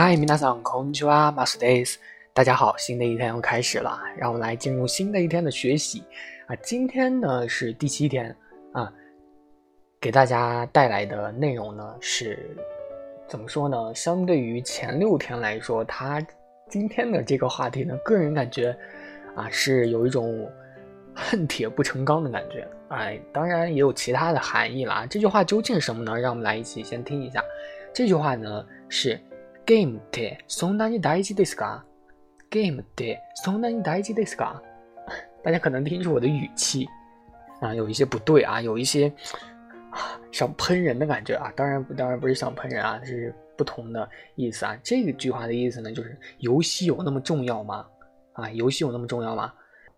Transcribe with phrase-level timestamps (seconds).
[0.00, 2.00] 嗨，皆さんこんにちは、マスです。
[2.32, 6.02] 大家好，新的一天又开始了，让我们来进入新的一天的学习
[6.46, 6.56] 啊。
[6.62, 8.34] 今天呢是第七天
[8.72, 8.90] 啊，
[10.00, 12.56] 给大家带来的内容呢是
[13.28, 13.94] 怎么说呢？
[13.94, 16.24] 相对于前六天来说，它
[16.70, 18.74] 今天的这个话题呢，个人感觉
[19.34, 20.50] 啊是有一种
[21.14, 22.66] 恨铁不成钢的感觉。
[22.88, 25.06] 哎，当然也有其他的含义啦。
[25.10, 26.18] 这句话究竟是什么呢？
[26.18, 27.42] 让我们来一起先听一下。
[27.92, 29.18] 这句话呢是
[29.66, 31.82] “game ってそんなに大事ですか？
[32.50, 34.60] game ってそんなに大事ですか？”
[35.42, 36.86] 大家可能听出我的语气
[37.60, 39.12] 啊有一些不对啊，有一些
[39.90, 41.52] 啊 想喷人的感觉啊。
[41.56, 44.76] 当然，当然不是想喷人啊，是不同的意思啊。
[44.82, 47.86] 这个句话的意思呢，就是游戏有那么重要吗？
[48.32, 49.52] 啊，游戏有那么重要吗？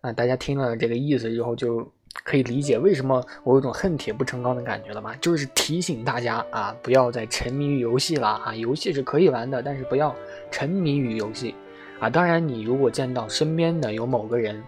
[0.00, 1.90] 啊，大家听了这个意思之后就。
[2.24, 5.14] 可以理解为什么我有种恨铁不成钢的感觉了吗？
[5.20, 8.54] 就是提醒大家啊，不要再沉迷于游戏了啊！
[8.54, 10.14] 游戏是可以玩的，但是不要
[10.50, 11.54] 沉迷于游戏
[11.98, 12.10] 啊！
[12.10, 14.62] 当然，你如果见到身边的有某个人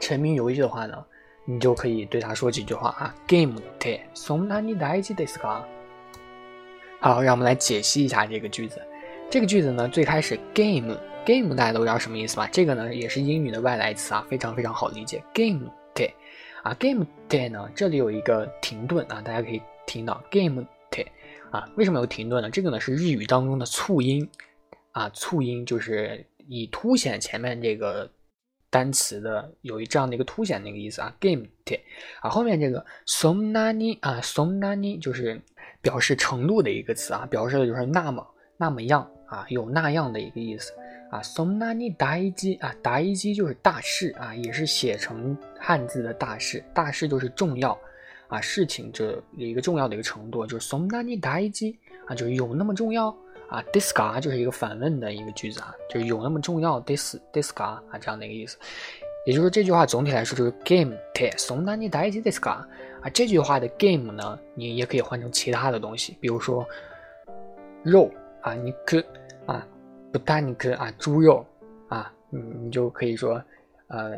[0.00, 1.04] 沉迷游戏的话呢，
[1.44, 5.62] 你就可以对他说几句话啊：“Game ってそんなに大事ですか？”
[7.00, 8.80] 好，让我们来解析一下这个句子。
[9.28, 10.96] 这个句子呢，最开始 “game
[11.26, 12.48] game” 大家都知道什么意思吧？
[12.52, 15.22] 这个呢，也是英语的外来词啊，非常非常好理解。
[15.34, 15.70] game
[16.61, 17.69] 啊，game day 呢？
[17.73, 21.05] 这里有一个停顿啊，大家可以听到 game day
[21.51, 22.49] 啊，为什么有停顿呢？
[22.49, 24.29] 这个呢是日语当中的促音
[24.91, 28.11] 啊，促音就是以凸显前面这个
[28.69, 31.79] 单词的有一这样的一个凸显那个意思啊，game day
[32.21, 35.41] 啊，后面这个 so nani 啊，so nani 就是
[35.81, 38.27] 表示程度的一个词啊，表示的就是那么
[38.57, 40.73] 那么样啊，有那样的一个意思。
[41.09, 46.63] 啊，松那尼达一基啊，达一基就是大事啊，也是写成汉字的大事。
[46.71, 47.75] 大事就是重要
[48.27, 53.07] 啊，事情这一个重要的一个程度，就是松那尼达一基啊，就是有那么重要
[53.47, 53.63] 啊。
[53.73, 56.79] diska 就是一个反问的一个句子啊，就是有那么重要。
[56.81, 58.57] dis diska 啊，这样的一个意思。
[59.25, 63.09] 也就是这句话总体来说就是 game te 松那尼达一基 diska 啊。
[63.11, 66.63] 这句话的 game 呢，你也可以换成其他的东西，比如说
[67.81, 69.03] 肉啊，你可
[69.47, 69.65] 啊。
[70.11, 71.45] 不但你可啊，猪肉
[71.87, 73.41] 啊，你你就可以说，
[73.87, 74.11] 呃，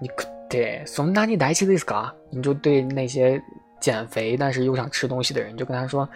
[0.00, 2.14] 你可对，从哪里带起的是个？
[2.30, 3.42] 你就对那些
[3.80, 6.08] 减肥但是又想吃东西的人，就跟他说，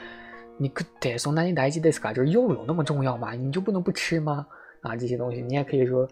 [0.58, 2.12] 你可对，从哪里带起的是个？
[2.12, 3.32] 就是肉有那么重要吗？
[3.32, 4.46] 你就不能不吃吗？
[4.82, 6.08] 啊，这些东西你也可以说，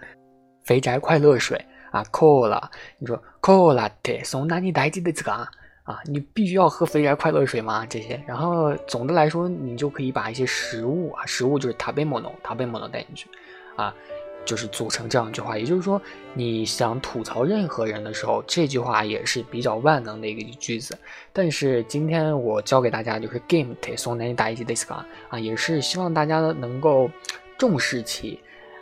[0.64, 2.62] 肥宅快乐水啊，cola，
[2.98, 5.48] 你说 cola 对，从哪里带起的是个？
[5.90, 7.84] 啊，你必须要喝肥宅快乐水吗？
[7.84, 13.28] 这些，然后总的来说，你就可以把一些食物啊，食物就是塔贝莫诺，塔贝莫诺带进去，
[13.74, 13.92] 啊，
[14.44, 15.58] 就是组成这样一句话。
[15.58, 16.00] 也就是说，
[16.32, 20.96] 你想吐槽任何人的时候，这句话也是比较万能的一个句子。
[21.32, 25.04] 但是今天我教给大家就是 game te s o n a 打一记 this 啊，
[25.40, 27.10] 也是希望大家能够
[27.58, 28.38] 重视起。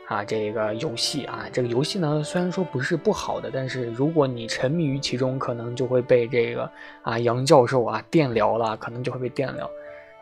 [0.08, 6.70] 啊，这个游戏啊，这个游戏呢，虽然说不是不好的，但是如果你沉迷于其中，可能就会被这个
[7.02, 9.70] 啊杨教授啊电疗了，可能就会被电疗。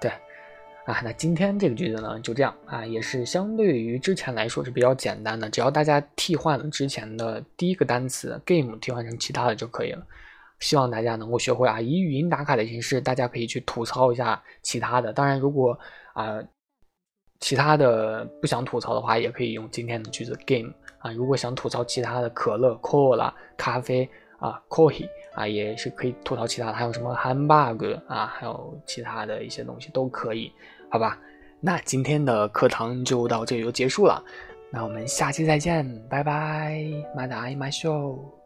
[0.00, 0.10] 对，
[0.86, 10.04] 啊，那今天这个句子呢就这样啊，也是相对于之前来说是比较简单的，只要大家替换了之前的第一个单词 game 替换成其他的就可以了。
[10.58, 15.12] 希望大家能够学会啊，以语音打卡的形式，大家可以去吐槽一下其他的。
[15.12, 15.78] 当然，如果
[16.12, 16.42] 啊。
[17.40, 21.12] 其他的不想吐槽的话，也可以用今天的句子 game 啊。
[21.12, 24.08] 如果想吐槽其他的可乐 cola 咖啡
[24.38, 30.52] 啊 coffee 啊，也是可以吐槽其他的，还有什么 hamburger 啊，还有其他的一些东西都可以，
[30.90, 31.18] 好吧？
[31.60, 34.22] 那今天的课堂就到这里就结束了，
[34.70, 36.82] 那我们下期再见，拜拜，
[37.14, 38.45] 马达伊马秀。